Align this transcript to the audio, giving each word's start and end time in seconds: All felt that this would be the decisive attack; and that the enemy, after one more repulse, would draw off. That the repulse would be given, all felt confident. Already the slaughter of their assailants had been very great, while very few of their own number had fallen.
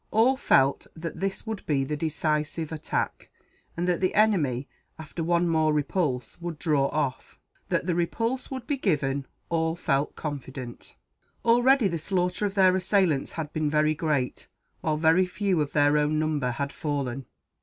All 0.09 0.35
felt 0.35 0.87
that 0.95 1.19
this 1.19 1.45
would 1.45 1.63
be 1.67 1.83
the 1.83 1.95
decisive 1.95 2.71
attack; 2.71 3.29
and 3.77 3.87
that 3.87 4.01
the 4.01 4.15
enemy, 4.15 4.67
after 4.97 5.23
one 5.23 5.47
more 5.47 5.73
repulse, 5.73 6.41
would 6.41 6.57
draw 6.57 6.87
off. 6.87 7.39
That 7.69 7.85
the 7.85 7.93
repulse 7.93 8.49
would 8.49 8.65
be 8.65 8.77
given, 8.77 9.27
all 9.49 9.75
felt 9.75 10.15
confident. 10.15 10.95
Already 11.45 11.87
the 11.87 11.99
slaughter 11.99 12.47
of 12.47 12.55
their 12.55 12.75
assailants 12.75 13.33
had 13.33 13.53
been 13.53 13.69
very 13.69 13.93
great, 13.93 14.47
while 14.79 14.97
very 14.97 15.27
few 15.27 15.61
of 15.61 15.73
their 15.73 15.95
own 15.99 16.17
number 16.17 16.49
had 16.49 16.73
fallen. 16.73 17.27